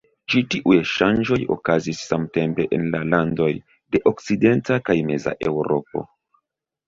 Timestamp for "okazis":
1.55-1.99